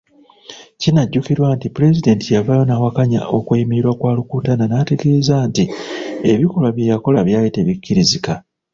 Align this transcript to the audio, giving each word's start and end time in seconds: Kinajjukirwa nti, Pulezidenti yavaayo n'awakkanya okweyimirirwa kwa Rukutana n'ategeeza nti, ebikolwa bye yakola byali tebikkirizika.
Kinajjukirwa 0.81 1.47
nti, 1.55 1.67
Pulezidenti 1.75 2.27
yavaayo 2.35 2.63
n'awakkanya 2.65 3.21
okweyimirirwa 3.37 3.93
kwa 3.99 4.11
Rukutana 4.17 4.65
n'ategeeza 4.67 5.35
nti, 5.49 5.63
ebikolwa 6.31 6.69
bye 6.75 6.89
yakola 6.91 7.19
byali 7.27 7.49
tebikkirizika. 7.55 8.33